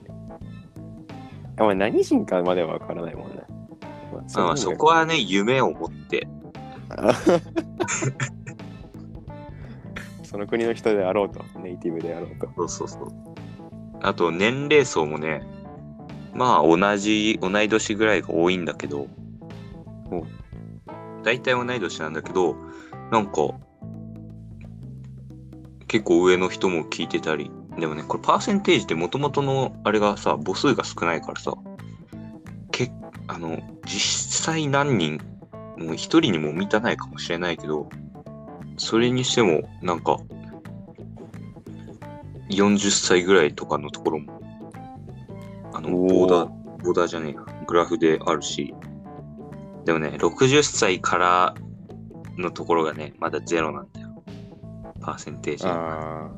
[1.57, 3.43] あまあ、何人かまではわからないもんね。
[4.13, 6.27] まあまあ、そこはね、夢を持って、
[10.25, 12.69] その国の人であろうと、ネイティブであろうと。
[12.69, 13.09] そうそうそう。
[14.03, 15.43] あと、年齢層もね、
[16.35, 19.07] まあ、同じ、同い年ぐらいが多いんだけど、
[21.23, 22.57] 大体同い年なんだけど、
[23.11, 23.33] なんか、
[25.89, 31.55] 結構上の人も聞いてたり、でもね、これパーセンテージって元々のあれがさ、母数が少ないからさ、
[32.71, 32.91] け
[33.29, 35.21] あの、実際何人、
[35.79, 37.89] もう一人にも満たないかもしれないけど、
[38.77, 40.19] それにしても、なんか、
[42.51, 44.41] 40歳ぐらいとかのところも、
[45.73, 46.49] あの、ボーダー、
[46.83, 48.75] ボーダーじゃねえや、グラフであるし、
[49.85, 51.55] でもね、60歳から
[52.39, 54.23] のところがね、まだゼロなんだよ。
[55.01, 56.27] パーセンテージが。
[56.27, 56.31] あ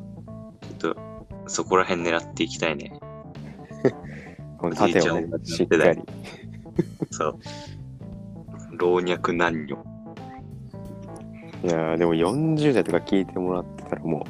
[0.81, 1.01] ちょっと、
[1.47, 2.93] そこら辺狙っていきたいね。
[3.01, 6.03] あ、 この縦をね、しっかり。
[7.11, 7.39] そう。
[8.79, 9.77] 老若男女。
[11.65, 14.27] いやーでも40代とか聞いてもらってたらも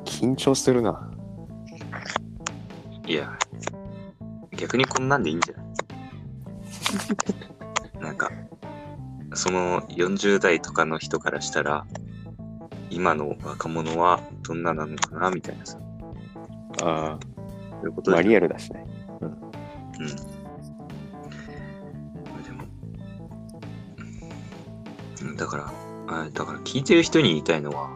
[0.00, 1.10] う、緊張するな。
[3.06, 3.36] いや、
[4.56, 5.66] 逆にこんなんでいいんじゃない？
[9.38, 11.86] その40代とかの人からしたら、
[12.90, 15.78] 今の若者はどんななのかなみたいなさ。
[16.82, 17.18] ああ、
[17.70, 18.84] そういうことでまあリアルだしね。
[19.20, 19.28] うん。
[22.42, 22.64] でも、
[25.22, 25.72] うんだから、
[26.08, 27.90] あだから聞いてる人に言いたいのは、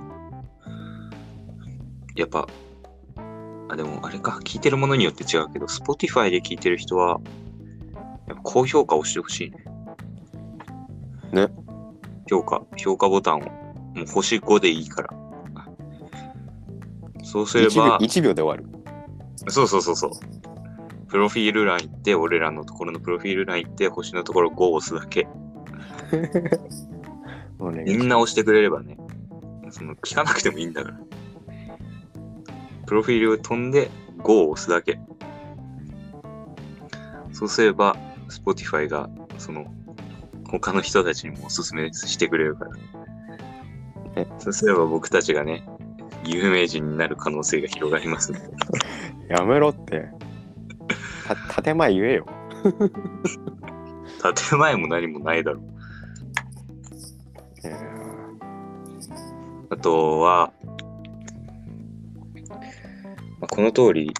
[2.14, 2.47] やっぱ、
[3.68, 7.20] あ、でもあれか、聞いてるものによって違うけど、Spotify で聞いてる人は、
[8.28, 9.72] やっぱ高評価をしてほしいね。
[11.33, 11.49] ね。
[12.28, 13.49] 評価、評価ボタンを、も
[14.05, 15.11] う星5でいいから。
[17.24, 18.72] そうすれ 1, 秒ば、1秒で終わる。
[19.49, 20.11] そうそうそうそう。
[21.09, 25.28] プロフィール欄行って、俺らのところのプロフィール欄行って、星のところ5を押すだけ。
[27.59, 28.97] もうね、みんな押してくれればね、
[29.70, 31.01] その聞かなくてもいいんだから。
[32.87, 35.01] プロフィールを飛んで5を押すだけ。
[37.33, 37.97] そうすれば、
[38.28, 39.09] Spotify が
[39.39, 39.66] その
[40.53, 42.71] 他の人たちにもおすすめしてくれるから
[44.17, 44.27] え。
[44.39, 45.65] そうすれば僕たちがね、
[46.25, 48.45] 有名人になる可能性が広がりますので。
[49.29, 50.09] やめろって。
[51.27, 52.27] た建前言えよ。
[54.51, 55.63] 建前も何もないだろう。
[59.71, 60.53] あとは、
[63.41, 64.13] まあ、この通り、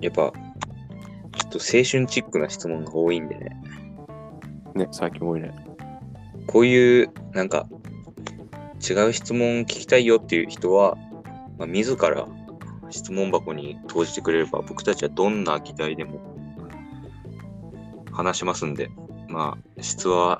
[0.00, 3.83] やっぱ、ちょっと青春チックな質問が多いんでね、ー
[4.74, 5.52] ね、最近多いね。
[6.46, 7.66] こういう、なんか、
[8.88, 10.96] 違う質問聞きたいよっていう人は、
[11.58, 12.26] まあ、自ら
[12.90, 16.20] 質問箱に投じてくれれば、僕たちはどんな議題でも
[18.12, 18.90] 話しますんで、
[19.28, 20.38] まあ、質は、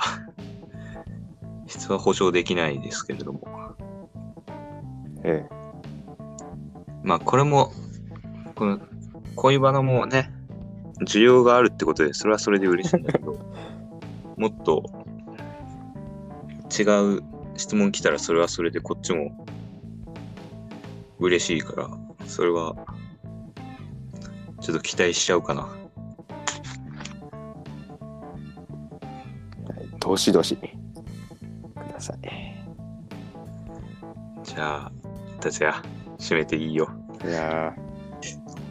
[1.67, 3.41] 質は保証できないですけれども、
[5.25, 5.47] え。
[7.03, 7.73] まあ、これも、
[8.55, 8.81] この
[9.37, 10.31] 恋バナもね、
[11.07, 13.39] 需要があるってことで、それはそれで嬉しいんだけど、
[14.37, 14.85] もっと
[16.77, 16.83] 違
[17.17, 17.23] う
[17.57, 19.47] 質問来たら、それはそれでこっちも
[21.19, 21.89] 嬉しいから、
[22.27, 22.75] それは
[24.61, 25.69] ちょっと期待しちゃうかな。
[29.79, 30.57] えどしどし。
[30.57, 32.19] ください。
[34.43, 34.93] じゃあ、
[35.41, 35.77] 達也、
[36.19, 36.89] 締めていいよ。
[37.25, 37.85] いやー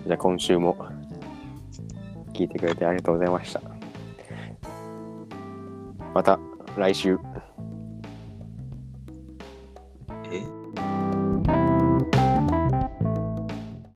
[0.06, 0.76] じゃあ今週も
[2.34, 3.62] 聞いてくれてありがとうございました。
[6.14, 6.40] また
[6.78, 7.20] 来週。